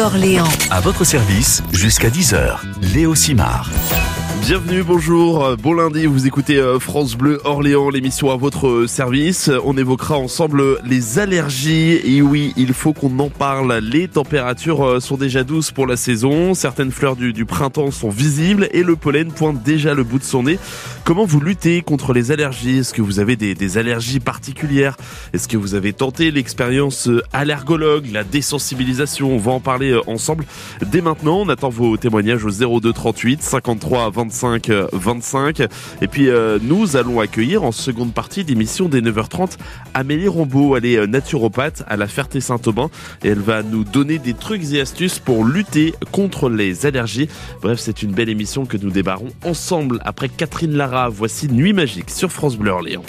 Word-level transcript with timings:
Orléans. 0.00 0.48
À 0.72 0.80
votre 0.80 1.04
service 1.04 1.62
jusqu'à 1.72 2.08
10h. 2.08 2.58
Léo 2.82 3.14
Simard. 3.14 3.70
Bienvenue, 4.40 4.82
bonjour, 4.82 5.56
bon 5.56 5.72
lundi, 5.72 6.04
vous 6.04 6.26
écoutez 6.26 6.58
euh, 6.58 6.78
France 6.78 7.14
Bleu 7.14 7.40
Orléans, 7.44 7.88
l'émission 7.88 8.30
à 8.30 8.36
votre 8.36 8.66
euh, 8.66 8.86
service. 8.86 9.50
On 9.64 9.78
évoquera 9.78 10.18
ensemble 10.18 10.78
les 10.84 11.18
allergies. 11.18 12.00
Et 12.04 12.20
oui, 12.20 12.52
il 12.58 12.74
faut 12.74 12.92
qu'on 12.92 13.18
en 13.20 13.30
parle. 13.30 13.78
Les 13.78 14.06
températures 14.06 14.84
euh, 14.84 15.00
sont 15.00 15.16
déjà 15.16 15.44
douces 15.44 15.70
pour 15.70 15.86
la 15.86 15.96
saison. 15.96 16.52
Certaines 16.52 16.90
fleurs 16.90 17.16
du, 17.16 17.44
printemps 17.46 17.90
sont 17.90 18.10
visibles 18.10 18.68
et 18.72 18.82
le 18.82 18.96
pollen 18.96 19.32
pointe 19.32 19.62
déjà 19.62 19.94
le 19.94 20.04
bout 20.04 20.18
de 20.18 20.24
son 20.24 20.42
nez. 20.42 20.58
Comment 21.04 21.24
vous 21.24 21.40
luttez 21.40 21.80
contre 21.80 22.12
les 22.12 22.30
allergies? 22.30 22.78
Est-ce 22.78 22.92
que 22.92 23.02
vous 23.02 23.20
avez 23.20 23.36
des, 23.36 23.54
des 23.54 23.78
allergies 23.78 24.20
particulières? 24.20 24.96
Est-ce 25.32 25.48
que 25.48 25.56
vous 25.56 25.74
avez 25.74 25.94
tenté 25.94 26.30
l'expérience 26.30 27.08
allergologue, 27.32 28.10
la 28.12 28.24
désensibilisation? 28.24 29.34
On 29.34 29.38
va 29.38 29.52
en 29.52 29.60
parler 29.60 29.98
ensemble 30.06 30.44
dès 30.84 31.00
maintenant. 31.00 31.40
On 31.40 31.48
attend 31.48 31.70
vos 31.70 31.96
témoignages 31.96 32.44
au 32.44 32.80
02 32.80 32.92
38 32.92 33.42
53 33.42 34.10
25 34.24 34.70
25. 34.92 35.60
Et 36.00 36.08
puis 36.08 36.28
euh, 36.28 36.58
nous 36.62 36.96
allons 36.96 37.20
accueillir 37.20 37.62
en 37.64 37.72
seconde 37.72 38.12
partie 38.12 38.44
d'émission 38.44 38.88
des 38.88 39.02
9h30 39.02 39.56
Amélie 39.94 40.28
Rombaud. 40.28 40.76
Elle 40.76 40.86
est 40.86 40.98
euh, 40.98 41.06
naturopathe 41.06 41.84
à 41.86 41.96
la 41.96 42.06
Ferté-Saint-Aubin 42.06 42.90
et 43.22 43.28
elle 43.28 43.40
va 43.40 43.62
nous 43.62 43.84
donner 43.84 44.18
des 44.18 44.34
trucs 44.34 44.72
et 44.72 44.80
astuces 44.80 45.18
pour 45.18 45.44
lutter 45.44 45.94
contre 46.12 46.48
les 46.48 46.86
allergies. 46.86 47.28
Bref, 47.62 47.78
c'est 47.78 48.02
une 48.02 48.12
belle 48.12 48.28
émission 48.28 48.66
que 48.66 48.76
nous 48.76 48.90
débarrons 48.90 49.28
ensemble 49.44 50.00
après 50.04 50.28
Catherine 50.28 50.76
Lara. 50.76 51.08
Voici 51.08 51.48
Nuit 51.48 51.72
Magique 51.72 52.10
sur 52.10 52.32
France 52.32 52.56
Bleu 52.56 52.70
Orléans. 52.70 53.04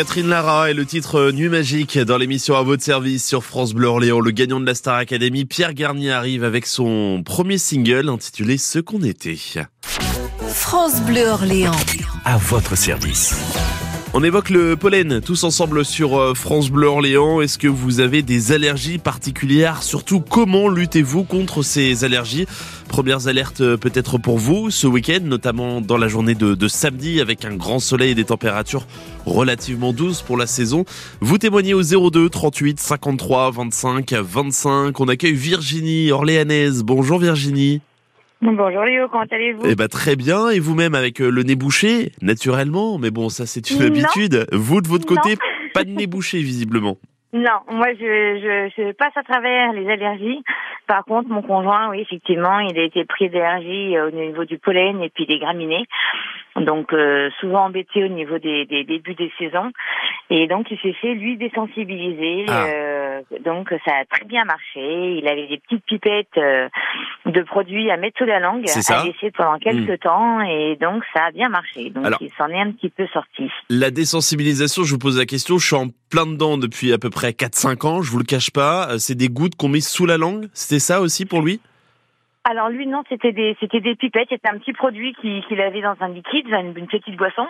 Catherine 0.00 0.28
Lara 0.28 0.70
et 0.70 0.72
le 0.72 0.86
titre 0.86 1.16
euh, 1.16 1.30
Nuit 1.30 1.50
Magique 1.50 1.98
dans 1.98 2.16
l'émission 2.16 2.56
à 2.56 2.62
votre 2.62 2.82
service 2.82 3.22
sur 3.22 3.44
France 3.44 3.74
Bleu 3.74 3.86
Orléans. 3.86 4.20
Le 4.20 4.30
gagnant 4.30 4.58
de 4.58 4.64
la 4.64 4.74
Star 4.74 4.94
Academy, 4.94 5.44
Pierre 5.44 5.74
Garnier, 5.74 6.10
arrive 6.10 6.42
avec 6.42 6.64
son 6.64 7.22
premier 7.22 7.58
single 7.58 8.08
intitulé 8.08 8.56
Ce 8.56 8.78
qu'on 8.78 9.02
était. 9.02 9.36
France 10.48 11.02
Bleu 11.02 11.26
Orléans. 11.26 11.76
À 12.24 12.38
votre 12.38 12.78
service. 12.78 13.34
On 14.12 14.24
évoque 14.24 14.50
le 14.50 14.74
pollen 14.74 15.20
tous 15.20 15.44
ensemble 15.44 15.84
sur 15.84 16.18
euh, 16.18 16.34
France 16.34 16.68
Bleu 16.68 16.88
Orléans. 16.88 17.40
Est-ce 17.40 17.58
que 17.58 17.68
vous 17.68 18.00
avez 18.00 18.22
des 18.22 18.50
allergies 18.50 18.98
particulières? 18.98 19.84
Surtout, 19.84 20.18
comment 20.20 20.68
luttez-vous 20.68 21.22
contre 21.22 21.62
ces 21.62 22.02
allergies? 22.02 22.46
Premières 22.88 23.28
alertes 23.28 23.60
euh, 23.60 23.76
peut-être 23.76 24.18
pour 24.18 24.36
vous 24.36 24.72
ce 24.72 24.88
week-end, 24.88 25.20
notamment 25.22 25.80
dans 25.80 25.96
la 25.96 26.08
journée 26.08 26.34
de, 26.34 26.56
de 26.56 26.68
samedi 26.68 27.20
avec 27.20 27.44
un 27.44 27.54
grand 27.54 27.78
soleil 27.78 28.10
et 28.10 28.14
des 28.16 28.24
températures 28.24 28.84
relativement 29.26 29.92
douces 29.92 30.22
pour 30.22 30.36
la 30.36 30.48
saison. 30.48 30.84
Vous 31.20 31.38
témoignez 31.38 31.72
au 31.72 31.82
02 32.10 32.30
38 32.30 32.80
53 32.80 33.52
25 33.52 34.12
25. 34.12 34.98
On 34.98 35.06
accueille 35.06 35.34
Virginie 35.34 36.10
Orléanaise. 36.10 36.82
Bonjour 36.82 37.20
Virginie. 37.20 37.80
Bonjour 38.42 38.84
Léo, 38.84 39.08
comment 39.08 39.24
allez-vous? 39.30 39.66
Eh 39.66 39.74
ben 39.76 39.88
très 39.88 40.16
bien, 40.16 40.48
et 40.48 40.60
vous-même 40.60 40.94
avec 40.94 41.20
euh, 41.20 41.30
le 41.30 41.42
nez 41.42 41.56
bouché, 41.56 42.12
naturellement, 42.22 42.96
mais 42.98 43.10
bon 43.10 43.28
ça 43.28 43.44
c'est 43.44 43.70
une 43.70 43.80
Non. 43.80 43.86
habitude. 43.88 44.46
Vous 44.52 44.80
de 44.80 44.88
votre 44.88 45.04
côté, 45.06 45.30
Non. 45.30 45.36
pas 45.74 45.84
de 45.84 45.90
nez 45.90 46.06
bouché 46.06 46.38
visiblement. 46.38 46.96
Non, 47.34 47.60
moi 47.70 47.88
je, 47.92 48.00
je, 48.00 48.70
je 48.76 48.92
passe 48.92 49.16
à 49.16 49.22
travers 49.22 49.72
les 49.74 49.86
allergies. 49.88 50.42
Par 50.86 51.04
contre, 51.04 51.28
mon 51.28 51.42
conjoint, 51.42 51.90
oui, 51.90 52.00
effectivement, 52.00 52.58
il 52.60 52.76
a 52.78 52.82
été 52.82 53.04
pris 53.04 53.28
d'allergie 53.28 53.96
euh, 53.96 54.08
au 54.08 54.10
niveau 54.10 54.44
du 54.44 54.58
pollen 54.58 55.02
et 55.02 55.10
puis 55.10 55.26
des 55.26 55.38
graminées. 55.38 55.84
Donc 56.56 56.92
euh, 56.92 57.30
souvent 57.40 57.66
embêté 57.66 58.04
au 58.04 58.08
niveau 58.08 58.38
des, 58.38 58.66
des 58.66 58.84
débuts 58.84 59.14
des 59.14 59.32
saisons. 59.38 59.70
Et 60.30 60.46
donc 60.46 60.66
il 60.70 60.78
s'est 60.80 60.92
fait 61.00 61.14
lui 61.14 61.36
désensibiliser. 61.36 62.46
Ah. 62.48 62.64
euh, 62.66 63.20
donc 63.44 63.68
ça 63.84 63.92
a 64.00 64.04
très 64.04 64.24
bien 64.24 64.44
marché. 64.44 65.16
Il 65.18 65.26
avait 65.28 65.46
des 65.46 65.58
petites 65.58 65.84
pipettes 65.84 66.36
euh, 66.38 66.68
de 67.26 67.42
produits 67.42 67.90
à 67.90 67.96
mettre 67.96 68.18
sous 68.18 68.24
la 68.24 68.40
langue, 68.40 68.64
à 68.68 69.04
laisser 69.04 69.30
pendant 69.30 69.58
quelques 69.58 70.00
temps. 70.00 70.40
Et 70.42 70.76
donc 70.80 71.02
ça 71.14 71.26
a 71.26 71.30
bien 71.30 71.48
marché. 71.48 71.90
Donc 71.90 72.04
Alors- 72.06 72.18
il 72.20 72.30
s'en 72.36 72.48
est 72.48 72.60
un 72.60 72.72
petit 72.72 72.90
peu 72.90 73.06
sorti. 73.12 73.48
La 73.68 73.90
désensibilisation, 73.90 74.82
je 74.84 74.92
vous 74.92 74.98
pose 74.98 75.18
la 75.18 75.26
question, 75.26 75.58
je 75.58 75.66
suis 75.66 75.76
en 75.76 75.86
plein 76.10 76.26
dedans 76.26 76.58
depuis 76.58 76.92
à 76.92 76.98
peu 76.98 77.10
près 77.10 77.30
4-5 77.30 77.86
ans, 77.86 78.02
je 78.02 78.10
vous 78.10 78.18
le 78.18 78.24
cache 78.24 78.50
pas, 78.50 78.88
Euh, 78.90 78.98
c'est 78.98 79.14
des 79.14 79.28
gouttes 79.28 79.54
qu'on 79.54 79.68
met 79.68 79.80
sous 79.80 80.06
la 80.06 80.18
langue, 80.18 80.48
c'était 80.52 80.80
ça 80.80 81.00
aussi 81.00 81.24
pour 81.26 81.42
lui? 81.42 81.60
Alors 82.48 82.70
lui 82.70 82.86
non, 82.86 83.02
c'était 83.10 83.32
des 83.32 83.54
c'était 83.60 83.80
des 83.80 83.94
pipettes, 83.94 84.28
c'était 84.30 84.48
un 84.48 84.56
petit 84.58 84.72
produit 84.72 85.14
qui- 85.20 85.42
qu'il 85.46 85.60
avait 85.60 85.82
dans 85.82 85.94
un 86.00 86.08
liquide, 86.08 86.46
une, 86.48 86.72
une 86.74 86.86
petite 86.86 87.14
boisson, 87.16 87.46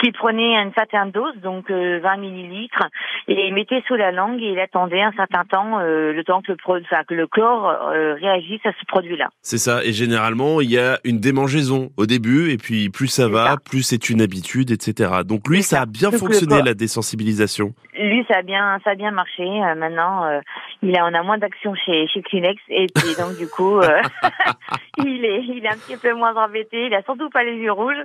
qu'il 0.00 0.12
prenait 0.12 0.56
une 0.60 0.72
certaine 0.74 1.12
dose, 1.12 1.36
donc 1.36 1.70
euh, 1.70 2.00
20 2.02 2.16
millilitres, 2.16 2.88
et 3.28 3.46
il 3.46 3.54
mettait 3.54 3.82
sous 3.86 3.94
la 3.94 4.10
langue 4.10 4.42
et 4.42 4.50
il 4.50 4.58
attendait 4.58 5.00
un 5.00 5.12
certain 5.12 5.44
temps, 5.44 5.78
euh, 5.78 6.12
le 6.12 6.24
temps 6.24 6.42
que 6.42 6.50
le 6.52 6.58
enfin, 6.66 7.04
que 7.04 7.14
le 7.14 7.28
corps 7.28 7.68
euh, 7.70 8.14
réagisse 8.14 8.60
à 8.66 8.72
ce 8.72 8.84
produit-là. 8.88 9.28
C'est 9.42 9.58
ça, 9.58 9.84
et 9.84 9.92
généralement 9.92 10.60
il 10.60 10.72
y 10.72 10.78
a 10.78 10.98
une 11.04 11.20
démangeaison 11.20 11.90
au 11.96 12.06
début, 12.06 12.50
et 12.50 12.56
puis 12.56 12.90
plus 12.90 13.06
ça 13.06 13.28
va, 13.28 13.44
ça. 13.46 13.56
plus 13.64 13.82
c'est 13.84 14.10
une 14.10 14.20
habitude, 14.20 14.72
etc. 14.72 15.20
Donc 15.24 15.46
lui, 15.48 15.62
ça 15.62 15.82
a 15.82 15.86
bien 15.86 16.10
Donc, 16.10 16.18
fonctionné 16.18 16.56
corps- 16.56 16.64
la 16.64 16.74
désensibilisation. 16.74 17.74
Lui, 17.96 18.24
ça 18.28 18.38
a 18.38 18.42
bien 18.42 18.78
ça 18.82 18.90
a 18.90 18.94
bien 18.96 19.12
marché. 19.12 19.44
Euh, 19.44 19.74
maintenant, 19.76 20.24
euh, 20.24 20.40
il 20.82 20.96
a 20.98 21.04
on 21.06 21.14
a 21.14 21.22
moins 21.22 21.38
d'action 21.38 21.74
chez 21.76 22.08
chez 22.08 22.22
Kleenex 22.22 22.60
et 22.70 22.86
puis 22.92 23.14
donc 23.16 23.36
du 23.38 23.46
coup, 23.46 23.78
euh, 23.78 24.00
il 24.98 25.24
est 25.24 25.42
il 25.44 25.64
est 25.64 25.68
un 25.68 25.76
petit 25.76 25.96
peu 25.96 26.12
moins 26.14 26.34
embêté. 26.36 26.86
Il 26.86 26.94
a 26.94 27.02
surtout 27.02 27.30
pas 27.30 27.44
les 27.44 27.56
yeux 27.56 27.72
rouges. 27.72 28.02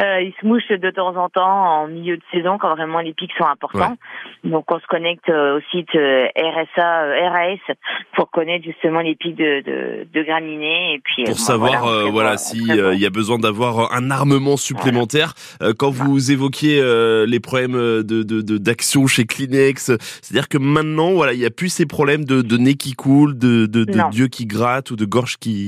Euh, 0.00 0.20
il 0.22 0.32
se 0.40 0.46
mouche 0.46 0.68
de 0.68 0.90
temps 0.90 1.16
en 1.16 1.28
temps 1.28 1.80
en 1.82 1.88
milieu 1.88 2.16
de 2.16 2.22
saison 2.32 2.58
quand 2.58 2.74
vraiment 2.76 3.00
les 3.00 3.12
pics 3.14 3.32
sont 3.36 3.46
importants. 3.46 3.96
Donc 4.44 4.70
on 4.70 4.78
se 4.78 4.86
connecte 4.86 5.28
euh, 5.28 5.58
au 5.58 5.60
site 5.72 5.94
euh, 5.96 6.26
RSA 6.36 7.02
euh, 7.04 7.28
RAS 7.28 7.74
pour 8.14 8.30
connaître 8.30 8.64
justement 8.64 9.00
les 9.00 9.16
pics 9.16 9.36
de 9.36 9.62
de, 9.64 10.06
de 10.12 10.22
graminées 10.22 10.94
et 10.94 11.00
puis 11.00 11.24
pour 11.24 11.34
bon, 11.34 11.38
savoir 11.40 11.84
on 11.84 11.88
euh, 11.88 12.04
voilà 12.10 12.34
on 12.34 12.36
si 12.38 12.62
prévoit. 12.66 12.84
euh, 12.86 12.94
il 12.94 13.00
y 13.00 13.06
a 13.06 13.10
besoin 13.10 13.38
d'avoir 13.38 13.92
un 13.92 14.10
armement 14.10 14.56
supplémentaire 14.56 15.34
Euh, 15.62 15.72
quand 15.76 15.90
vous 15.90 16.30
évoquiez 16.30 16.80
euh, 16.80 17.26
les 17.26 17.40
problèmes 17.40 17.72
de 17.72 18.02
de- 18.22 18.42
de- 18.42 18.58
d'action 18.58 19.06
chez 19.06 19.24
Kleenex 19.24 19.90
c'est-à-dire 20.22 20.48
que 20.48 20.58
maintenant 20.58 21.12
voilà 21.12 21.32
il 21.32 21.40
y 21.40 21.46
a 21.46 21.50
plus 21.50 21.68
ces 21.70 21.86
problèmes 21.86 22.24
de, 22.24 22.42
de 22.42 22.56
nez 22.56 22.74
qui 22.74 22.92
coule 22.94 23.36
de 23.38 23.66
de, 23.66 23.84
de 23.84 24.16
yeux 24.16 24.28
qui 24.28 24.46
grattent 24.46 24.90
ou 24.92 24.96
de 24.96 25.04
gorge 25.04 25.36
qui 25.38 25.67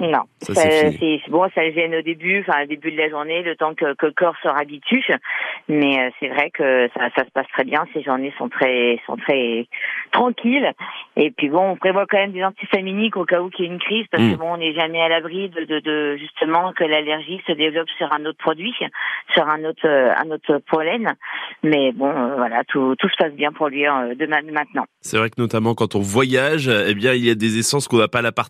Non, 0.00 0.22
ça, 0.40 0.54
ça, 0.54 0.62
c'est 0.98 1.20
bon, 1.28 1.48
ça 1.54 1.64
le 1.64 1.72
gêne 1.72 1.94
au 1.94 2.02
début, 2.02 2.44
enfin 2.46 2.64
au 2.64 2.66
début 2.66 2.92
de 2.92 2.98
la 2.98 3.08
journée, 3.10 3.42
le 3.42 3.56
temps 3.56 3.74
que, 3.74 3.94
que 3.94 4.06
le 4.06 4.12
corps 4.12 4.36
se 4.42 4.48
habitue. 4.48 5.04
Mais 5.68 5.98
euh, 6.00 6.10
c'est 6.18 6.28
vrai 6.28 6.50
que 6.50 6.88
ça, 6.96 7.08
ça 7.16 7.24
se 7.24 7.30
passe 7.30 7.46
très 7.52 7.64
bien. 7.64 7.84
Ces 7.94 8.02
journées 8.02 8.32
sont 8.38 8.48
très 8.48 9.00
sont 9.06 9.16
très 9.16 9.66
tranquilles. 10.12 10.72
Et 11.16 11.30
puis 11.30 11.48
bon, 11.48 11.70
on 11.72 11.76
prévoit 11.76 12.06
quand 12.06 12.18
même 12.18 12.32
des 12.32 12.44
antihistaminiques 12.44 13.16
au 13.16 13.24
cas 13.24 13.40
où 13.42 13.50
qu'il 13.50 13.64
y 13.64 13.68
ait 13.68 13.72
une 13.72 13.78
crise, 13.78 14.06
parce 14.10 14.22
Mm. 14.22 14.32
que 14.32 14.36
bon, 14.38 14.52
on 14.54 14.56
n'est 14.58 14.74
jamais 14.74 15.00
à 15.00 15.08
l'abri 15.08 15.48
de, 15.48 15.64
de, 15.64 15.80
de 15.80 16.16
justement 16.16 16.72
que 16.72 16.84
l'allergie 16.84 17.40
se 17.46 17.52
développe 17.52 17.88
sur 17.98 18.12
un 18.12 18.24
autre 18.24 18.38
produit, 18.38 18.72
sur 19.34 19.48
un 19.48 19.64
autre 19.64 19.86
euh, 19.86 20.12
un 20.16 20.30
autre 20.30 20.58
pollen. 20.70 21.12
Mais 21.62 21.92
bon, 21.92 22.08
euh, 22.10 22.36
voilà, 22.36 22.62
tout 22.68 22.94
tout 22.98 23.08
se 23.08 23.16
passe 23.18 23.32
bien 23.32 23.50
pour 23.52 23.68
lui 23.68 23.82
de 23.82 24.26
ma- 24.26 24.42
maintenant. 24.42 24.84
c'est 25.00 25.16
vrai 25.16 25.30
que 25.30 25.40
notamment 25.40 25.74
quand 25.74 25.94
on 25.96 26.00
voyage 26.00 26.68
eh 26.68 26.94
bien 26.94 27.14
il 27.14 27.24
y 27.24 27.30
a 27.30 27.34
des 27.34 27.58
essences 27.58 27.88
qu'on 27.88 27.98
n'a 27.98 28.06
pas 28.08 28.22
la 28.22 28.30
part... 28.32 28.48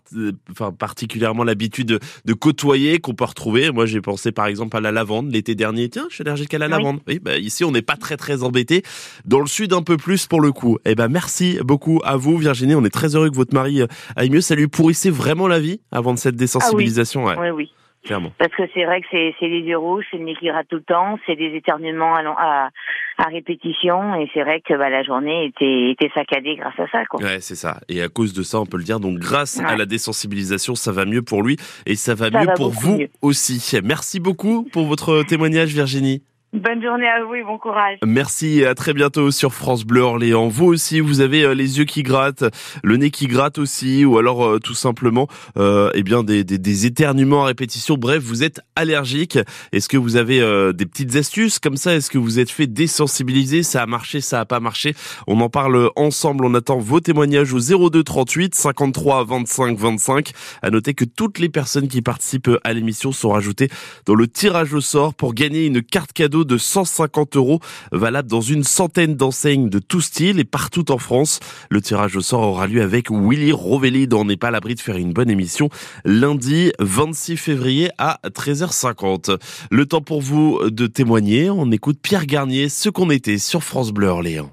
enfin 0.51 0.71
particulièrement 0.71 1.32
l'habitude 1.43 1.87
de, 1.87 1.99
de 2.25 2.33
côtoyer 2.33 2.99
qu'on 2.99 3.15
peut 3.15 3.23
retrouver. 3.23 3.71
Moi 3.71 3.87
j'ai 3.87 3.99
pensé 4.01 4.31
par 4.31 4.45
exemple 4.45 4.77
à 4.77 4.79
la 4.81 4.91
lavande 4.91 5.31
l'été 5.31 5.55
dernier. 5.55 5.89
Tiens 5.89 6.05
je 6.09 6.13
suis 6.13 6.21
allergique 6.21 6.53
à 6.53 6.59
la 6.59 6.67
Oui. 6.67 6.71
lavande. 6.73 6.99
Oui 7.07 7.17
bah 7.17 7.37
ici 7.39 7.63
on 7.63 7.71
n'est 7.71 7.81
pas 7.81 7.95
très 7.97 8.15
très 8.17 8.43
embêté. 8.43 8.83
Dans 9.25 9.39
le 9.39 9.47
sud 9.47 9.73
un 9.73 9.81
peu 9.81 9.97
plus 9.97 10.27
pour 10.27 10.41
le 10.41 10.51
coup. 10.51 10.77
Eh 10.85 10.93
ben 10.93 11.07
merci 11.07 11.57
beaucoup 11.63 11.99
à 12.03 12.15
vous 12.17 12.37
Virginie. 12.37 12.75
On 12.75 12.85
est 12.85 12.91
très 12.93 13.15
heureux 13.15 13.31
que 13.31 13.35
votre 13.35 13.55
mari 13.55 13.81
euh, 13.81 13.87
aille 14.15 14.29
mieux. 14.29 14.41
Ça 14.41 14.53
lui 14.53 14.67
pourrissait 14.67 15.09
vraiment 15.09 15.47
la 15.47 15.59
vie 15.59 15.79
avant 15.91 16.13
de 16.13 16.19
cette 16.19 16.35
désensibilisation 16.35 17.23
ouais, 17.25 17.35
Oui, 17.39 17.49
oui. 17.49 17.71
Clairement 18.03 18.31
Parce 18.37 18.51
que 18.53 18.63
c'est 18.73 18.85
vrai 18.85 19.01
que 19.01 19.07
c'est 19.11 19.35
c'est 19.39 19.47
les 19.47 19.61
yeux 19.61 19.77
rouges, 19.77 20.05
c'est 20.11 20.17
le 20.17 20.23
nez 20.25 20.35
qui 20.35 20.49
tout 20.69 20.75
le 20.77 20.83
temps, 20.83 21.17
c'est 21.25 21.35
des 21.35 21.55
éternuements 21.55 22.15
à, 22.15 22.21
à, 22.21 22.69
à 23.17 23.23
répétition, 23.29 24.15
et 24.15 24.29
c'est 24.33 24.43
vrai 24.43 24.61
que 24.61 24.73
bah, 24.75 24.89
la 24.89 25.03
journée 25.03 25.45
était, 25.45 25.91
était 25.91 26.11
saccadée 26.13 26.55
grâce 26.55 26.79
à 26.79 26.87
ça. 26.87 27.05
Quoi. 27.05 27.21
Ouais, 27.21 27.39
c'est 27.39 27.55
ça. 27.55 27.79
Et 27.89 28.01
à 28.01 28.09
cause 28.09 28.33
de 28.33 28.43
ça, 28.43 28.59
on 28.59 28.65
peut 28.65 28.77
le 28.77 28.83
dire. 28.83 28.99
Donc, 28.99 29.19
grâce 29.19 29.59
à 29.59 29.75
la 29.75 29.85
désensibilisation, 29.85 30.75
ça 30.75 30.91
va 30.91 31.05
mieux 31.05 31.21
pour 31.21 31.43
lui 31.43 31.57
et 31.85 31.95
ça 31.95 32.15
va 32.15 32.29
Ça 32.29 32.39
mieux 32.39 32.45
va 32.45 32.53
pour 32.53 32.71
vous 32.71 32.97
mieux. 32.97 33.09
aussi. 33.21 33.79
Merci 33.83 34.19
beaucoup 34.19 34.67
pour 34.71 34.85
votre 34.85 35.23
témoignage, 35.23 35.73
Virginie. 35.73 36.23
Bonne 36.53 36.83
journée 36.83 37.07
à 37.07 37.25
vous 37.25 37.33
et 37.33 37.43
bon 37.43 37.57
courage. 37.57 37.97
Merci 38.05 38.59
et 38.59 38.67
à 38.67 38.75
très 38.75 38.93
bientôt 38.93 39.31
sur 39.31 39.55
France 39.55 39.85
Bleu 39.85 40.01
Orléans. 40.01 40.49
Vous 40.49 40.65
aussi, 40.65 40.99
vous 40.99 41.19
avez 41.19 41.45
euh, 41.45 41.55
les 41.55 41.79
yeux 41.79 41.85
qui 41.85 42.03
grattent, 42.03 42.45
le 42.83 42.95
nez 42.95 43.09
qui 43.09 43.25
gratte 43.25 43.57
aussi, 43.57 44.05
ou 44.05 44.19
alors 44.19 44.45
euh, 44.45 44.59
tout 44.59 44.75
simplement, 44.75 45.27
euh, 45.57 45.89
eh 45.95 46.03
bien 46.03 46.23
des, 46.23 46.43
des, 46.43 46.59
des 46.59 46.85
éternuements 46.85 47.41
à 47.41 47.47
répétition. 47.47 47.97
Bref, 47.97 48.21
vous 48.21 48.43
êtes 48.43 48.61
allergique. 48.75 49.39
Est-ce 49.71 49.89
que 49.89 49.97
vous 49.97 50.15
avez 50.15 50.41
euh, 50.41 50.73
des 50.73 50.85
petites 50.85 51.15
astuces 51.15 51.57
comme 51.57 51.75
ça? 51.75 51.95
Est-ce 51.95 52.11
que 52.11 52.19
vous 52.19 52.37
êtes 52.37 52.51
fait 52.51 52.67
désensibiliser? 52.67 53.63
Ça 53.63 53.81
a 53.81 53.87
marché, 53.87 54.21
ça 54.21 54.39
a 54.39 54.45
pas 54.45 54.59
marché? 54.59 54.93
On 55.25 55.41
en 55.41 55.49
parle 55.49 55.89
ensemble. 55.95 56.45
On 56.45 56.53
attend 56.53 56.77
vos 56.77 56.99
témoignages 56.99 57.51
au 57.51 57.89
02 57.89 58.03
38 58.03 58.53
53 58.53 59.25
25 59.25 59.75
25. 59.75 60.31
À 60.61 60.69
noter 60.69 60.93
que 60.93 61.05
toutes 61.05 61.39
les 61.39 61.49
personnes 61.49 61.87
qui 61.87 62.03
participent 62.03 62.51
à 62.63 62.73
l'émission 62.73 63.11
sont 63.11 63.29
rajoutées 63.29 63.69
dans 64.05 64.13
le 64.13 64.27
tirage 64.27 64.71
au 64.75 64.81
sort 64.81 65.15
pour 65.15 65.33
gagner 65.33 65.65
une 65.65 65.81
carte 65.81 66.13
cadeau 66.13 66.42
de 66.43 66.57
150 66.57 67.35
euros 67.35 67.59
valable 67.91 68.29
dans 68.29 68.41
une 68.41 68.63
centaine 68.63 69.15
d'enseignes 69.15 69.69
de 69.69 69.79
tout 69.79 70.01
style 70.01 70.39
et 70.39 70.43
partout 70.43 70.91
en 70.91 70.97
France. 70.97 71.39
Le 71.69 71.81
tirage 71.81 72.15
au 72.15 72.21
sort 72.21 72.41
aura 72.41 72.67
lieu 72.67 72.81
avec 72.81 73.09
Willy 73.09 73.51
Rovelli 73.51 74.07
dont 74.07 74.21
on 74.21 74.25
n'est 74.25 74.37
pas 74.37 74.51
l'abri 74.51 74.75
de 74.75 74.79
faire 74.79 74.97
une 74.97 75.13
bonne 75.13 75.29
émission 75.29 75.69
lundi 76.05 76.71
26 76.79 77.37
février 77.37 77.89
à 77.97 78.19
13h50. 78.25 79.37
Le 79.71 79.85
temps 79.85 80.01
pour 80.01 80.21
vous 80.21 80.59
de 80.69 80.87
témoigner. 80.87 81.49
On 81.49 81.71
écoute 81.71 81.99
Pierre 82.01 82.25
Garnier, 82.25 82.69
ce 82.69 82.89
qu'on 82.89 83.09
était 83.09 83.37
sur 83.37 83.63
France 83.63 83.91
Bleu 83.91 84.07
Orléans. 84.07 84.51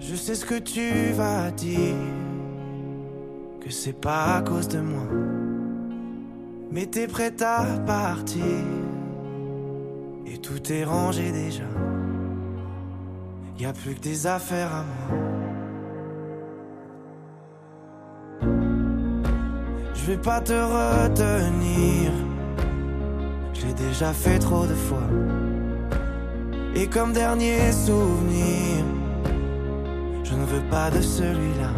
Je 0.00 0.16
sais 0.16 0.34
ce 0.34 0.44
que 0.44 0.58
tu 0.58 1.12
vas 1.14 1.50
dire, 1.52 1.94
que 3.60 3.70
c'est 3.70 3.98
pas 3.98 4.36
à 4.36 4.42
cause 4.42 4.68
de 4.68 4.80
moi. 4.80 5.08
Mais 6.70 6.86
t'es 6.86 7.06
à 7.42 7.64
partir, 7.86 8.42
et 10.26 10.38
tout 10.38 10.72
est 10.72 10.84
rangé 10.84 11.32
déjà. 11.32 11.64
Y 13.58 13.66
a 13.66 13.72
plus 13.72 13.94
que 13.94 14.00
des 14.00 14.26
affaires 14.26 14.72
à 14.74 14.82
moi. 14.82 15.18
Je 19.94 20.06
vais 20.06 20.16
pas 20.16 20.40
te 20.40 20.52
retenir, 20.52 22.10
je 23.54 23.66
l'ai 23.66 23.74
déjà 23.74 24.12
fait 24.12 24.40
trop 24.40 24.66
de 24.66 24.74
fois. 24.74 25.08
Et 26.74 26.88
comme 26.88 27.12
dernier 27.12 27.70
souvenir, 27.70 28.84
je 30.24 30.34
ne 30.34 30.44
veux 30.44 30.62
pas 30.70 30.90
de 30.90 31.00
celui-là, 31.00 31.70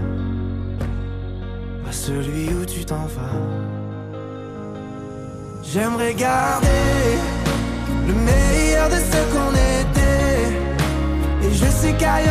pas 1.85 1.93
celui 1.93 2.49
où 2.55 2.65
tu 2.65 2.85
t'en 2.87 3.05
vas. 3.07 3.39
J'aimerais 5.63 6.15
garder 6.15 7.19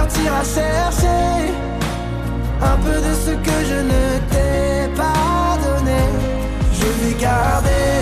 t'iras 0.07 0.43
chercher 0.43 1.53
un 2.61 2.77
peu 2.77 2.97
de 3.07 3.13
ce 3.25 3.31
que 3.31 3.57
je 3.69 3.79
ne 3.91 4.03
t'ai 4.31 4.95
pas 4.95 5.57
donné. 5.65 6.01
Je 6.79 6.87
vais 6.99 7.15
garder 7.19 7.93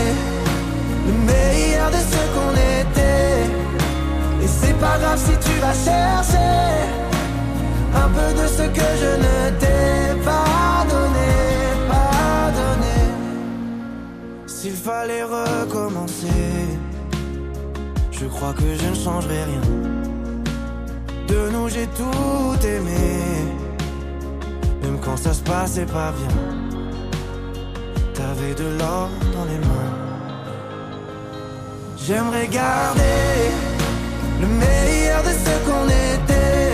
le 1.07 1.13
meilleur 1.29 1.89
de 1.89 2.01
ce 2.11 2.21
qu'on 2.33 2.53
était. 2.81 3.45
Et 4.43 4.47
c'est 4.47 4.77
pas 4.79 4.97
grave 4.99 5.19
si 5.19 5.35
tu 5.45 5.55
vas 5.59 5.73
chercher 5.73 6.61
un 7.95 8.09
peu 8.15 8.41
de 8.41 8.47
ce 8.47 8.63
que 8.77 8.89
je 9.03 9.11
ne 9.25 9.59
t'ai 9.59 10.21
pas 10.23 10.85
donné, 10.89 11.31
pas 11.89 12.51
donné. 12.59 12.97
S'il 14.47 14.73
fallait 14.73 15.23
recommencer, 15.23 16.67
je 18.11 18.25
crois 18.25 18.53
que 18.53 18.75
je 18.79 18.89
ne 18.89 18.95
changerai 18.95 19.43
rien. 19.43 19.90
De 21.31 21.49
nous 21.49 21.69
j'ai 21.69 21.87
tout 21.87 22.67
aimé, 22.67 23.45
même 24.83 24.99
quand 24.99 25.15
ça 25.15 25.33
se 25.33 25.41
passait 25.41 25.85
pas 25.85 26.11
bien. 26.11 26.35
T'avais 28.13 28.53
de 28.53 28.77
l'or 28.77 29.07
dans 29.33 29.45
les 29.45 29.59
mains. 29.67 29.93
J'aimerais 32.05 32.47
garder 32.47 33.29
le 34.41 34.47
meilleur 34.47 35.23
de 35.23 35.33
ce 35.43 35.53
qu'on 35.65 35.87
était. 36.15 36.73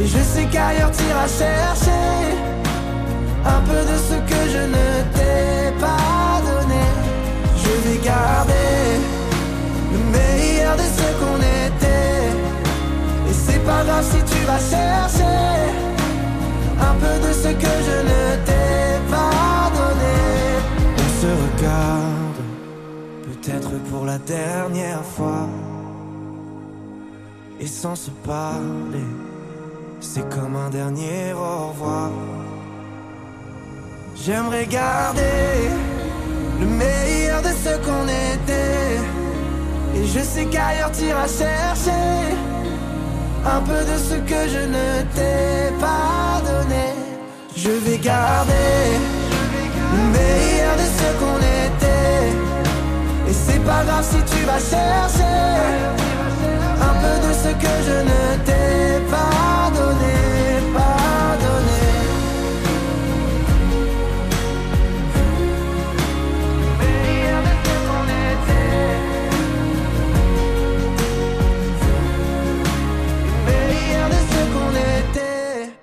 Et 0.00 0.06
je 0.06 0.18
sais 0.32 0.46
qu'ailleurs 0.52 0.92
t'iras 0.92 1.26
chercher 1.26 2.06
un 3.44 3.60
peu 3.68 3.80
de 3.90 3.96
ce 4.08 4.16
que 4.30 4.40
je 4.54 4.62
ne 4.76 4.88
t'ai 5.14 5.72
pas 5.80 6.40
donné. 6.48 6.84
Je 7.62 7.72
vais 7.88 7.98
garder 8.04 8.49
si 14.02 14.18
tu 14.30 14.44
vas 14.46 14.58
chercher 14.58 15.50
un 16.80 16.94
peu 17.02 17.26
de 17.26 17.32
ce 17.32 17.48
que 17.48 17.72
je 17.88 17.96
ne 18.10 18.44
t'ai 18.46 19.10
pas 19.10 19.70
donné. 19.78 20.16
On 20.96 21.08
se 21.20 21.30
regarde, 21.44 22.42
peut-être 23.24 23.72
pour 23.90 24.04
la 24.06 24.18
dernière 24.18 25.04
fois. 25.04 25.48
Et 27.60 27.66
sans 27.66 27.94
se 27.94 28.10
parler, 28.10 29.10
c'est 30.00 30.26
comme 30.30 30.56
un 30.56 30.70
dernier 30.70 31.34
au 31.34 31.68
revoir. 31.68 32.10
J'aimerais 34.16 34.66
garder 34.66 35.68
le 36.60 36.66
meilleur 36.66 37.42
de 37.42 37.48
ce 37.48 37.76
qu'on 37.84 38.06
était. 38.34 38.98
Et 39.96 40.06
je 40.06 40.20
sais 40.20 40.46
qu'ailleurs 40.46 40.92
t'iras 40.92 41.28
chercher 41.28 42.34
un 43.44 43.60
peu 43.60 43.80
de 43.90 43.96
ce 43.98 44.14
que 44.14 44.48
je 44.48 44.62
ne 44.76 45.02
t'ai 45.14 45.72
pas 45.80 46.40
donné. 46.44 46.94
Je 47.56 47.70
vais 47.70 47.98
garder 47.98 48.98
le 49.92 50.02
meilleur 50.16 50.74
de 50.76 50.86
ce 50.98 51.08
qu'on 51.18 51.38
était. 51.38 52.26
Et 53.28 53.32
c'est 53.32 53.60
pas 53.64 53.82
grave 53.84 54.04
si 54.04 54.20
tu 54.32 54.44
vas 54.44 54.58
chercher 54.58 55.38
un 56.88 56.94
peu 57.02 57.14
de 57.26 57.32
ce 57.42 57.50
que 57.64 57.74
je 57.88 57.98
ne 58.10 58.44
t'ai 58.44 59.00
pas 59.10 59.59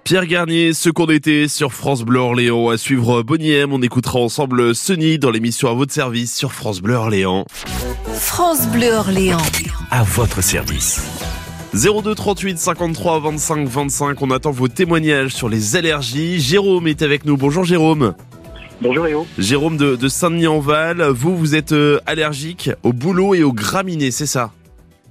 Pierre 0.07 0.25
Garnier, 0.25 0.71
ce 0.71 0.89
qu'on 0.89 1.07
était 1.07 1.49
sur 1.49 1.73
France 1.73 2.03
Bleu 2.03 2.21
Orléans. 2.21 2.69
À 2.69 2.77
suivre 2.77 3.23
Bonnie 3.23 3.51
M, 3.51 3.73
on 3.73 3.81
écoutera 3.81 4.19
ensemble 4.19 4.73
Sony 4.73 5.19
dans 5.19 5.31
l'émission 5.31 5.69
à 5.69 5.73
votre 5.73 5.91
service 5.91 6.33
sur 6.33 6.53
France 6.53 6.79
Bleu 6.79 6.93
Orléans. 6.93 7.45
France 8.13 8.69
Bleu 8.69 8.93
Orléans. 8.93 9.37
À 9.91 10.03
votre 10.03 10.41
service. 10.41 11.03
02 11.73 12.15
38 12.15 12.57
53 12.57 13.19
25 13.19 13.67
25, 13.67 14.21
on 14.21 14.31
attend 14.31 14.51
vos 14.51 14.69
témoignages 14.69 15.33
sur 15.33 15.49
les 15.49 15.75
allergies. 15.75 16.39
Jérôme 16.39 16.87
est 16.87 17.01
avec 17.01 17.25
nous. 17.25 17.35
Bonjour 17.35 17.65
Jérôme. 17.65 18.13
Bonjour 18.81 19.03
Léo. 19.03 19.27
Jérôme 19.37 19.75
de, 19.75 19.97
de 19.97 20.07
Saint-Denis-en-Val, 20.07 21.01
vous, 21.09 21.35
vous 21.35 21.53
êtes 21.53 21.73
euh, 21.73 21.99
allergique 22.05 22.69
au 22.83 22.93
boulot 22.93 23.35
et 23.35 23.43
aux 23.43 23.51
graminées, 23.51 24.11
c'est 24.11 24.25
ça? 24.25 24.51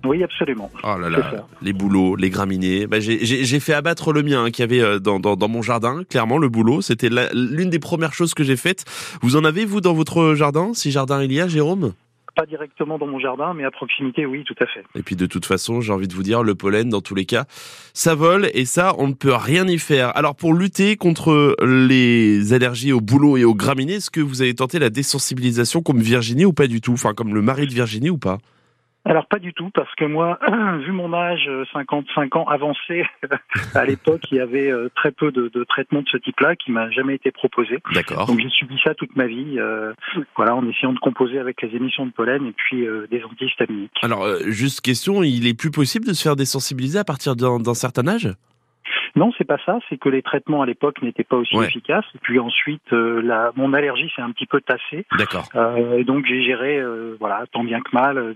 Oui, 0.07 0.23
absolument. 0.23 0.71
Oh 0.85 0.97
là 0.99 1.11
là, 1.11 1.47
les 1.63 1.73
bouleaux, 1.73 2.17
les 2.17 2.31
graminées. 2.31 2.87
Bah, 2.87 3.01
j'ai- 3.01 3.61
fait 3.61 3.75
abattre 3.75 4.13
le 4.13 4.23
mien 4.23 4.45
hein, 4.45 4.51
qu'il 4.51 4.63
y 4.63 4.65
avait 4.65 4.81
euh, 4.81 4.99
dans, 4.99 5.19
dans, 5.19 5.35
dans 5.35 5.49
mon 5.49 5.63
jardin. 5.63 6.03
Clairement, 6.09 6.39
le 6.39 6.49
boulot, 6.49 6.83
c'était 6.83 7.09
l'une 7.33 7.71
des 7.71 7.79
premières 7.79 8.13
choses 8.13 8.35
que 8.35 8.45
j'ai 8.45 8.57
faites. 8.57 8.85
Vous 9.23 9.37
en 9.37 9.45
avez, 9.45 9.65
vous, 9.65 9.81
dans 9.81 9.95
votre 9.95 10.35
jardin 10.35 10.73
Si 10.75 10.91
jardin 10.91 11.23
il 11.23 11.33
y 11.33 11.41
a, 11.41 11.49
Jérôme? 11.49 11.95
Pas 12.37 12.45
directement 12.45 12.99
dans 12.99 13.07
mon 13.07 13.19
jardin, 13.19 13.55
mais 13.55 13.65
à 13.65 13.71
proximité, 13.71 14.27
oui, 14.27 14.45
tout 14.45 14.55
à 14.61 14.67
fait. 14.67 14.85
Et 14.95 15.03
puis 15.03 15.17
de 15.17 15.25
toute 15.25 15.47
façon, 15.47 15.81
j'ai 15.81 15.91
envie 15.91 16.07
de 16.07 16.13
vous 16.13 16.23
dire, 16.23 16.43
le 16.43 16.55
pollen, 16.55 16.91
dans 16.91 17.01
tous 17.01 17.15
les 17.15 17.25
cas, 17.25 17.47
ça 17.95 18.15
vole 18.15 18.51
et 18.53 18.67
ça, 18.67 18.95
on 18.99 19.09
ne 19.09 19.15
peut 19.15 19.33
rien 19.35 19.67
y 19.67 19.79
faire. 19.79 20.15
Alors 20.15 20.37
pour 20.37 20.53
lutter 20.53 20.97
contre 20.97 21.57
les 21.65 22.53
allergies 22.53 22.93
au 22.93 23.01
boulot 23.01 23.39
et 23.39 23.45
aux 23.45 23.55
graminées, 23.55 23.95
est-ce 23.95 24.11
que 24.11 24.21
vous 24.21 24.43
avez 24.43 24.55
tenté 24.55 24.79
la 24.79 24.91
désensibilisation 24.91 25.81
comme 25.81 26.01
Virginie 26.01 26.45
ou 26.45 26.53
pas 26.53 26.67
du 26.67 26.83
tout? 26.83 26.93
Enfin, 26.93 27.15
comme 27.15 27.35
le 27.35 27.41
mari 27.41 27.67
de 27.67 27.73
Virginie 27.73 28.11
ou 28.11 28.19
pas? 28.19 28.37
Alors 29.09 29.27
pas 29.27 29.39
du 29.39 29.55
tout, 29.55 29.71
parce 29.71 29.95
que 29.95 30.05
moi, 30.05 30.39
vu 30.85 30.91
mon 30.91 31.13
âge, 31.15 31.47
euh, 31.49 31.65
55 31.73 32.35
ans 32.37 32.45
avancé, 32.45 33.05
à 33.75 33.85
l'époque, 33.85 34.23
il 34.33 34.39
y 34.39 34.41
avait 34.41 34.71
euh, 34.71 34.89
très 34.97 35.13
peu 35.13 35.31
de, 35.31 35.49
de 35.49 35.65
traitements 35.65 36.03
de 36.03 36.09
ce 36.09 36.17
type-là 36.17 36.57
qui 36.57 36.73
m'a 36.73 36.91
jamais 36.91 37.15
été 37.15 37.31
proposé. 37.31 37.79
D'accord. 37.95 38.27
Donc 38.27 38.41
j'ai 38.41 38.49
subi 38.49 38.77
ça 38.83 38.95
toute 38.95 39.15
ma 39.15 39.27
vie, 39.27 39.59
euh, 39.59 39.93
voilà, 40.35 40.57
en 40.57 40.69
essayant 40.69 40.93
de 40.93 40.99
composer 40.99 41.39
avec 41.39 41.63
les 41.63 41.77
émissions 41.77 42.05
de 42.07 42.11
pollen 42.11 42.47
et 42.47 42.53
puis 42.53 42.85
euh, 42.85 43.07
des 43.09 43.23
antihistaminiques. 43.23 43.93
Alors, 44.03 44.25
euh, 44.25 44.41
juste 44.47 44.81
question, 44.81 45.23
il 45.23 45.47
est 45.47 45.59
plus 45.59 45.71
possible 45.71 46.07
de 46.07 46.13
se 46.13 46.23
faire 46.23 46.35
désensibiliser 46.35 46.99
à 46.99 47.05
partir 47.05 47.37
d'un 47.37 47.75
certain 47.75 48.09
âge? 48.09 48.29
Non, 49.17 49.33
c'est 49.39 49.45
pas 49.47 49.59
ça. 49.67 49.79
C'est 49.89 49.97
que 49.99 50.09
les 50.11 50.23
traitements 50.23 50.63
à 50.63 50.67
l'époque 50.67 51.01
n'étaient 51.03 51.25
pas 51.25 51.37
aussi 51.37 51.57
Ouais. 51.57 51.67
efficaces. 51.67 52.05
Et 52.15 52.19
puis 52.21 52.39
ensuite, 52.39 52.83
euh, 52.93 53.21
la, 53.23 53.51
mon 53.57 53.73
allergie 53.73 54.11
s'est 54.15 54.23
un 54.23 54.31
petit 54.31 54.47
peu 54.47 54.61
tassée. 54.61 55.07
D'accord. 55.19 55.49
Euh, 55.55 55.99
et 55.99 56.05
donc 56.05 56.27
j'ai 56.27 56.43
géré, 56.45 56.79
euh, 56.79 57.17
voilà, 57.19 57.45
tant 57.53 57.65
bien 57.65 57.81
que 57.81 57.91
mal, 57.95 58.35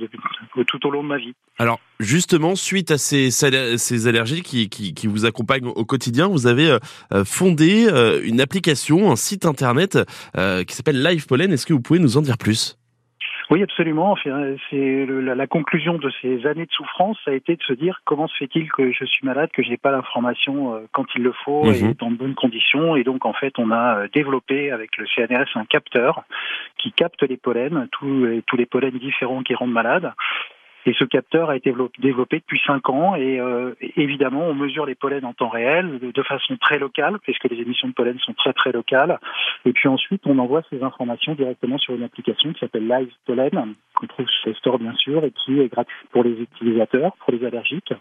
tout 0.66 0.86
au 0.86 0.90
long 0.90 1.02
de 1.02 1.08
ma 1.08 1.18
vie. 1.18 1.34
Alors, 1.58 1.78
justement, 1.98 2.54
suite 2.54 2.90
à 2.90 2.98
ces, 2.98 3.30
ces 3.30 4.06
allergies 4.08 4.42
qui, 4.42 4.70
qui, 4.70 4.94
qui 4.94 5.06
vous 5.06 5.26
accompagnent 5.26 5.66
au 5.66 5.84
quotidien, 5.84 6.28
vous 6.28 6.46
avez 6.46 6.78
fondé 7.26 7.86
une 8.24 8.40
application, 8.40 9.10
un 9.12 9.16
site 9.16 9.44
internet 9.44 9.98
euh, 10.38 10.64
qui 10.64 10.74
s'appelle 10.74 11.02
Live 11.02 11.26
Pollen. 11.26 11.52
Est-ce 11.52 11.66
que 11.66 11.74
vous 11.74 11.82
pouvez 11.82 11.98
nous 11.98 12.16
en 12.16 12.22
dire 12.22 12.38
plus? 12.38 12.78
Oui, 13.50 13.64
absolument. 13.64 14.12
Enfin, 14.12 14.54
c'est 14.70 15.06
la, 15.06 15.34
la 15.34 15.46
conclusion 15.48 15.98
de 15.98 16.08
ces 16.22 16.46
années 16.46 16.66
de 16.66 16.72
souffrance, 16.72 17.18
ça 17.24 17.32
a 17.32 17.34
été 17.34 17.56
de 17.56 17.62
se 17.62 17.72
dire 17.72 18.00
comment 18.04 18.28
se 18.28 18.36
fait-il 18.36 18.70
que 18.70 18.92
je 18.92 19.04
suis 19.04 19.26
malade, 19.26 19.50
que 19.52 19.62
j'ai 19.62 19.76
pas 19.76 19.90
l'information 19.90 20.74
euh, 20.74 20.86
quand 20.92 21.06
il 21.16 21.22
le 21.24 21.32
faut 21.44 21.64
Mhm. 21.64 21.90
et 21.90 21.94
dans 21.94 22.10
de 22.10 22.16
bonnes 22.16 22.36
conditions. 22.36 22.94
Et 22.94 23.02
donc 23.02 23.26
en 23.26 23.32
fait, 23.32 23.58
on 23.58 23.70
a 23.72 23.98
euh, 23.98 24.08
développé 24.14 24.70
avec 24.70 24.96
le 24.98 25.06
CNRS 25.06 25.56
un 25.56 25.64
capteur 25.64 26.22
qui 26.78 26.92
capte 26.92 27.22
les 27.24 27.36
pollens, 27.36 27.88
tous 27.90 28.26
tous 28.46 28.56
les 28.56 28.66
pollens 28.66 28.96
différents 28.98 29.42
qui 29.42 29.54
rendent 29.54 29.72
malade. 29.72 30.12
Et 30.86 30.94
ce 30.94 31.04
capteur 31.04 31.50
a 31.50 31.56
été 31.56 31.74
développé, 31.98 32.38
depuis 32.38 32.60
cinq 32.66 32.88
ans 32.88 33.14
et 33.14 33.38
euh, 33.38 33.74
évidemment 33.96 34.46
on 34.46 34.54
mesure 34.54 34.86
les 34.86 34.94
pollens 34.94 35.24
en 35.24 35.34
temps 35.34 35.48
réel 35.48 35.98
de, 35.98 36.22
façon 36.22 36.56
très 36.56 36.78
locale 36.78 37.18
puisque 37.22 37.44
les 37.44 37.60
émissions 37.60 37.88
de 37.88 37.92
pollen 37.92 38.18
sont 38.20 38.32
très 38.34 38.52
très 38.52 38.72
locales. 38.72 39.18
Et 39.64 39.72
puis 39.72 39.88
ensuite 39.88 40.22
on 40.26 40.38
envoie 40.38 40.62
ces 40.70 40.82
informations 40.82 41.34
directement 41.34 41.78
sur 41.78 41.94
une 41.94 42.02
application 42.02 42.52
qui 42.52 42.60
s'appelle 42.60 42.88
Live 42.88 43.12
Pollen 43.26 43.74
qu'on 43.94 44.06
trouve 44.06 44.26
sur 44.26 44.48
les 44.48 44.54
stores 44.54 44.78
bien 44.78 44.94
sûr 44.94 45.24
et 45.24 45.32
qui 45.32 45.60
est 45.60 45.68
gratuite 45.68 46.08
pour 46.12 46.24
les 46.24 46.32
utilisateurs, 46.32 47.12
pour 47.18 47.32
les 47.32 47.44
allergiques. 47.44 47.92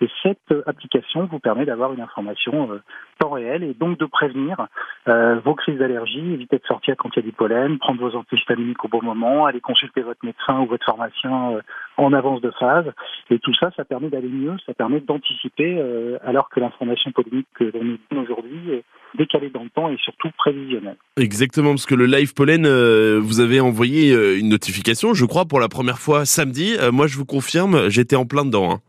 Et 0.00 0.08
cette 0.22 0.54
application 0.66 1.24
vous 1.26 1.38
permet 1.38 1.64
d'avoir 1.64 1.92
une 1.92 2.00
information 2.00 2.70
euh, 2.72 2.82
temps 3.18 3.30
réel 3.30 3.62
et 3.62 3.74
donc 3.74 3.98
de 3.98 4.04
prévenir 4.04 4.66
euh, 5.08 5.38
vos 5.40 5.54
crises 5.54 5.78
d'allergie, 5.78 6.32
éviter 6.32 6.58
de 6.58 6.66
sortir 6.66 6.96
quand 6.96 7.10
il 7.14 7.16
y 7.16 7.18
a 7.20 7.22
du 7.22 7.32
pollen, 7.32 7.78
prendre 7.78 8.00
vos 8.00 8.16
antihistaminiques 8.16 8.84
au 8.84 8.88
bon 8.88 9.02
moment, 9.02 9.46
aller 9.46 9.60
consulter 9.60 10.02
votre 10.02 10.24
médecin 10.24 10.60
ou 10.60 10.66
votre 10.66 10.84
pharmacien 10.84 11.52
euh, 11.52 11.60
en 11.96 12.12
de 12.34 12.50
phase. 12.58 12.86
Et 13.30 13.38
tout 13.38 13.54
ça, 13.54 13.70
ça 13.76 13.84
permet 13.84 14.08
d'aller 14.08 14.28
mieux, 14.28 14.54
ça 14.66 14.74
permet 14.74 15.00
d'anticiper, 15.00 15.76
euh, 15.78 16.18
alors 16.24 16.48
que 16.50 16.60
l'information 16.60 17.10
polémique 17.12 17.46
que 17.54 17.64
l'on 17.64 17.84
nous 17.84 17.98
donne 18.10 18.20
aujourd'hui 18.20 18.72
est 18.72 18.84
décalée 19.16 19.50
dans 19.50 19.62
le 19.62 19.70
temps 19.70 19.90
et 19.90 19.96
surtout 19.98 20.28
prévisionnelle. 20.36 20.96
Exactement, 21.16 21.70
parce 21.70 21.86
que 21.86 21.94
le 21.94 22.06
Live 22.06 22.34
Pollen, 22.34 22.66
euh, 22.66 23.18
vous 23.22 23.40
avez 23.40 23.60
envoyé 23.60 24.12
euh, 24.12 24.38
une 24.38 24.48
notification, 24.48 25.14
je 25.14 25.24
crois, 25.24 25.46
pour 25.46 25.60
la 25.60 25.68
première 25.68 25.98
fois 25.98 26.24
samedi. 26.24 26.76
Moi, 26.92 27.06
je 27.06 27.16
vous 27.16 27.24
confirme, 27.24 27.88
j'étais 27.88 28.16
en 28.16 28.26
plein 28.26 28.44
dedans. 28.44 28.72
hein. 28.72 28.80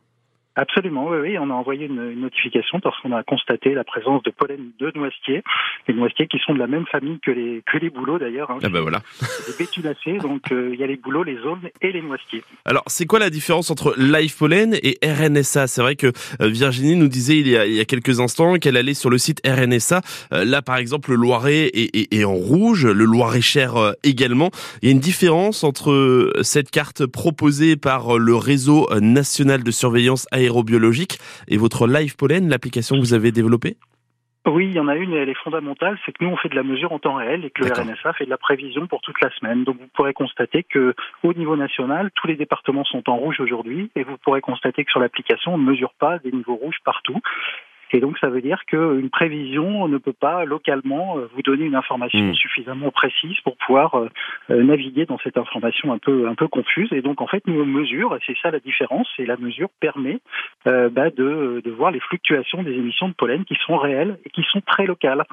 Absolument, 0.57 1.07
oui, 1.09 1.17
oui. 1.21 1.37
On 1.39 1.49
a 1.51 1.53
envoyé 1.53 1.85
une, 1.85 2.01
une 2.11 2.21
notification 2.21 2.79
parce 2.79 2.99
qu'on 3.01 3.11
a 3.11 3.21
constaté 3.23 3.73
la 3.75 3.83
présence 3.83 4.23
de 4.23 4.31
pollen 4.31 4.71
de 4.79 4.91
noisetiers, 4.95 5.43
les 5.87 5.93
noisetiers 5.93 6.27
qui 6.27 6.39
sont 6.45 6.53
de 6.53 6.59
la 6.59 6.65
même 6.67 6.85
famille 6.91 7.19
que 7.23 7.31
les 7.31 7.61
que 7.71 7.77
les 7.77 7.89
bouleaux 7.91 8.17
d'ailleurs. 8.17 8.49
Hein. 8.51 8.57
Ah 8.63 8.69
bah 8.69 8.81
voilà. 8.81 9.01
Les 9.47 9.53
bétulacées, 9.65 10.17
donc 10.17 10.51
euh, 10.51 10.71
il 10.73 10.79
y 10.79 10.83
a 10.83 10.87
les 10.87 10.97
bouleaux, 10.97 11.23
les 11.23 11.37
aulnes 11.41 11.69
et 11.81 11.91
les 11.91 12.01
noisetiers. 12.01 12.43
Alors, 12.65 12.83
c'est 12.87 13.05
quoi 13.05 13.19
la 13.19 13.29
différence 13.29 13.69
entre 13.71 13.93
Live 13.97 14.35
Pollen 14.37 14.75
et 14.83 14.97
RNSA 15.03 15.67
C'est 15.67 15.81
vrai 15.81 15.95
que 15.95 16.07
euh, 16.41 16.47
Virginie 16.47 16.95
nous 16.95 17.07
disait 17.07 17.37
il 17.37 17.47
y, 17.47 17.55
a, 17.55 17.65
il 17.67 17.73
y 17.75 17.79
a 17.79 17.85
quelques 17.85 18.19
instants 18.19 18.55
qu'elle 18.55 18.77
allait 18.77 18.93
sur 18.95 19.09
le 19.11 19.17
site 19.19 19.39
RNSA. 19.47 20.01
Euh, 20.33 20.43
là, 20.43 20.61
par 20.63 20.77
exemple, 20.77 21.11
le 21.11 21.17
Loiret 21.17 21.67
est, 21.73 21.95
est- 21.95 22.13
est 22.13 22.23
en 22.25 22.33
rouge, 22.33 22.85
le 22.87 23.05
Loiret-Cher 23.05 23.93
également. 24.03 24.49
Il 24.81 24.87
y 24.87 24.89
a 24.89 24.91
une 24.91 24.99
différence 24.99 25.63
entre 25.63 26.33
cette 26.41 26.71
carte 26.71 27.05
proposée 27.05 27.75
par 27.77 28.17
le 28.17 28.35
réseau 28.35 28.87
national 28.99 29.63
de 29.63 29.71
surveillance 29.71 30.25
aérobiologique 30.47 31.19
et 31.47 31.57
votre 31.57 31.87
Live 31.87 32.15
Pollen, 32.15 32.49
l'application 32.49 32.95
que 32.95 33.01
vous 33.01 33.13
avez 33.13 33.31
développée? 33.31 33.77
Oui, 34.47 34.67
il 34.67 34.73
y 34.73 34.79
en 34.79 34.87
a 34.87 34.95
une, 34.95 35.13
elle 35.13 35.27
est 35.27 35.43
fondamentale, 35.43 35.99
c'est 36.05 36.13
que 36.13 36.23
nous 36.23 36.29
on 36.29 36.37
fait 36.37 36.47
de 36.47 36.55
la 36.55 36.63
mesure 36.63 36.93
en 36.93 36.99
temps 36.99 37.15
réel 37.15 37.43
et 37.43 37.49
que 37.49 37.63
le. 37.63 37.73
RNSA 37.73 38.13
fait 38.13 38.23
de 38.23 38.29
la 38.29 38.37
prévision 38.37 38.87
pour 38.87 39.01
toute 39.01 39.19
la 39.21 39.29
semaine. 39.31 39.65
Donc 39.65 39.77
vous 39.77 39.89
pourrez 39.93 40.13
constater 40.13 40.63
que 40.63 40.95
au 41.23 41.33
niveau 41.33 41.57
national, 41.57 42.11
tous 42.15 42.27
les 42.27 42.37
départements 42.37 42.85
sont 42.85 43.09
en 43.09 43.17
rouge 43.17 43.41
aujourd'hui 43.41 43.91
et 43.95 44.03
vous 44.03 44.17
pourrez 44.23 44.39
constater 44.39 44.85
que 44.85 44.91
sur 44.91 45.01
l'application, 45.01 45.55
on 45.55 45.57
ne 45.57 45.65
mesure 45.69 45.93
pas 45.99 46.19
des 46.19 46.31
niveaux 46.31 46.55
rouges 46.55 46.79
partout. 46.85 47.19
Et 47.91 47.99
donc 47.99 48.17
ça 48.19 48.29
veut 48.29 48.41
dire 48.41 48.65
qu'une 48.65 49.09
prévision 49.09 49.87
ne 49.87 49.97
peut 49.97 50.13
pas 50.13 50.45
localement 50.45 51.17
euh, 51.17 51.27
vous 51.33 51.41
donner 51.41 51.65
une 51.65 51.75
information 51.75 52.27
Mm. 52.27 52.33
suffisamment 52.33 52.91
précise 52.91 53.39
pour 53.43 53.57
pouvoir 53.57 53.95
euh, 53.95 54.09
euh, 54.49 54.63
naviguer 54.63 55.05
dans 55.05 55.17
cette 55.19 55.37
information 55.37 55.93
un 55.93 55.97
peu 55.97 56.27
un 56.27 56.35
peu 56.35 56.47
confuse. 56.47 56.91
Et 56.91 57.01
donc 57.01 57.21
en 57.21 57.27
fait 57.27 57.45
nous 57.47 57.61
on 57.61 57.65
mesure, 57.65 58.15
et 58.15 58.19
c'est 58.25 58.37
ça 58.41 58.51
la 58.51 58.59
différence, 58.59 59.07
et 59.19 59.25
la 59.25 59.37
mesure 59.37 59.69
permet 59.79 60.19
euh, 60.67 60.89
bah, 60.89 61.09
de, 61.09 61.61
de 61.63 61.71
voir 61.71 61.91
les 61.91 61.99
fluctuations 61.99 62.63
des 62.63 62.73
émissions 62.73 63.09
de 63.09 63.13
pollen 63.13 63.45
qui 63.45 63.55
sont 63.65 63.77
réelles 63.77 64.19
et 64.25 64.29
qui 64.29 64.43
sont 64.51 64.61
très 64.61 64.85
locales. 64.85 65.23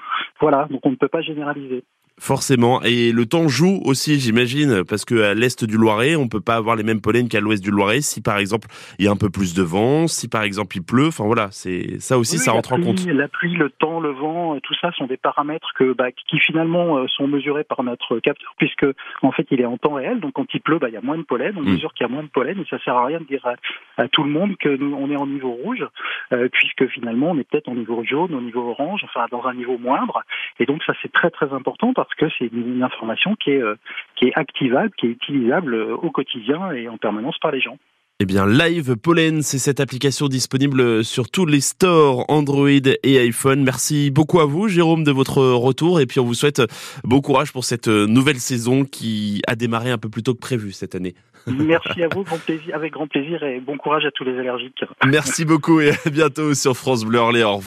Voilà, 0.41 0.67
donc 0.71 0.85
on 0.87 0.91
ne 0.91 0.97
peut 0.97 1.09
pas 1.09 1.23
généraliser. 1.23 1.85
Forcément. 2.21 2.81
Et 2.83 3.11
le 3.13 3.27
temps 3.27 3.49
joue 3.49 3.81
aussi, 3.85 4.21
j'imagine, 4.21 4.85
parce 4.85 5.05
que 5.05 5.21
à 5.23 5.35
l'est 5.35 5.65
du 5.65 5.77
Loiret, 5.77 6.15
on 6.15 6.29
peut 6.29 6.41
pas 6.41 6.55
avoir 6.55 6.77
les 6.77 6.85
mêmes 6.85 7.01
pollens 7.01 7.29
qu'à 7.29 7.41
l'ouest 7.41 7.63
du 7.63 7.71
Loiret. 7.73 8.01
Si 8.03 8.23
par 8.23 8.39
exemple 8.39 8.69
il 8.99 9.05
y 9.05 9.09
a 9.09 9.11
un 9.11 9.17
peu 9.17 9.31
plus 9.31 9.53
de 9.53 9.63
vent, 9.63 10.07
si 10.07 10.29
par 10.29 10.43
exemple 10.45 10.77
il 10.77 10.83
pleut, 10.83 11.09
enfin 11.09 11.25
voilà, 11.25 11.49
c'est 11.51 12.01
ça 12.01 12.17
aussi, 12.17 12.37
Oui, 12.37 12.39
ça 12.39 12.53
rentre 12.53 12.73
en 12.73 12.81
compte. 12.81 13.05
La 13.07 13.27
pluie, 13.29 13.55
le 13.57 13.69
temps, 13.69 13.99
le 13.99 14.11
vent, 14.11 14.55
euh, 14.55 14.61
tout 14.63 14.75
ça 14.81 14.93
sont 14.93 15.07
des 15.07 15.17
paramètres 15.17 15.73
que, 15.77 15.93
bah, 15.93 16.13
qui 16.13 16.39
finalement 16.39 16.99
euh, 16.99 17.07
sont 17.09 17.27
mesurés 17.27 17.65
par 17.65 17.83
notre 17.83 18.21
capteur, 18.21 18.55
puisque 18.59 18.87
en 19.23 19.33
fait 19.33 19.47
il 19.51 19.61
est 19.61 19.67
en 19.67 19.77
temps 19.77 19.95
réel. 19.95 20.21
Donc 20.21 20.35
quand 20.35 20.47
il 20.55 20.61
pleut, 20.61 20.79
bah, 20.79 20.89
il 20.89 20.95
y 20.95 20.99
a 20.99 21.03
moins 21.03 21.19
de 21.19 21.23
pollen. 21.25 21.55
On 21.57 21.63
Mm. 21.63 21.73
mesure 21.73 21.93
qu'il 21.95 22.07
y 22.07 22.11
a 22.11 22.13
moins 22.13 22.23
de 22.23 22.29
pollen 22.29 22.59
et 22.61 22.65
ça 22.71 22.79
sert 22.85 22.95
à 22.97 23.07
rien 23.07 23.19
de 23.21 23.25
dire 23.25 23.45
à, 23.45 23.55
à 24.03 24.07
tout 24.09 24.23
le 24.23 24.31
monde 24.31 24.57
que 24.57 24.69
nous 24.69 24.95
on 24.97 25.11
est 25.11 25.17
en 25.17 25.27
niveau 25.27 25.51
rouge, 25.51 25.85
euh, 26.33 26.49
puisque 26.53 26.87
finalement 26.93 27.31
on 27.33 27.39
est 27.39 27.45
peut-être 27.49 27.69
en 27.69 27.75
niveau 27.75 28.05
jaune, 28.05 28.35
au 28.35 28.41
niveau 28.41 28.71
orange, 28.71 29.03
enfin 29.05 29.27
dans 29.33 29.45
un 29.47 29.55
niveau 29.55 29.79
moindre. 29.79 30.23
Et 30.61 30.67
donc 30.67 30.83
ça 30.85 30.93
c'est 31.03 31.11
très 31.13 31.31
très 31.31 31.53
important 31.53 31.93
parce 31.93 32.04
que 32.19 32.27
c'est 32.39 32.47
une, 32.53 32.83
information 32.83 33.35
qui 33.37 33.51
est 33.51 33.63
euh, 33.63 33.77
qui 34.17 34.27
est 34.27 34.33
activable, 34.35 34.91
qui 34.99 35.07
est 35.07 35.11
utilisable 35.11 35.75
euh, 35.75 35.97
au 35.97 36.11
quotidien 36.11 36.73
et 36.73 36.89
en 36.89 36.99
permanence 36.99 37.39
par 37.39 37.51
les 37.51 37.61
gens. 37.61 37.79
Eh 38.21 38.27
bien, 38.27 38.47
Live 38.47 38.95
Pollen, 38.97 39.43
c'est 39.43 39.59
cette 39.59 39.81
application 39.81 40.29
disponible 40.29 41.03
sur 41.05 41.29
tous 41.29 41.47
les 41.47 41.61
stores 41.61 42.25
Android 42.29 42.69
et 42.69 43.19
iPhone. 43.19 43.65
Merci 43.65 44.13
beaucoup 44.13 44.39
à 44.39 44.45
vous, 44.45 44.69
Jérôme, 44.69 45.03
de 45.03 45.11
votre 45.11 45.43
retour. 45.43 46.01
Et 46.01 46.07
puis, 46.07 46.21
on 46.21 46.25
vous 46.25 46.35
souhaite 46.35 46.63
bon 47.03 47.21
courage 47.21 47.53
pour 47.53 47.65
cette 47.65 47.89
nouvelle 47.89 48.39
saison 48.39 48.85
qui 48.85 49.43
a 49.49 49.57
démarré 49.57 49.91
un 49.91 49.99
peu 49.99 50.09
plus 50.09 50.23
tôt 50.23 50.35
que 50.35 50.41
prévu 50.41 50.71
cette 50.71 50.95
année. 50.95 51.15
Merci 51.47 52.03
à 52.03 52.09
vous, 52.09 52.23
grand 52.23 52.39
plaisir, 52.39 52.75
avec 52.75 52.93
grand 52.93 53.07
plaisir 53.07 53.43
et 53.43 53.61
bon 53.61 53.77
courage 53.77 54.05
à 54.05 54.11
tous 54.11 54.25
les 54.25 54.39
allergiques. 54.39 54.85
Merci 55.07 55.45
beaucoup 55.45 55.81
et 55.81 55.91
à 55.91 56.11
bientôt 56.11 56.55
sur 56.55 56.77
France 56.77 57.05
Bleu 57.05 57.19
Orléans. 57.19 57.61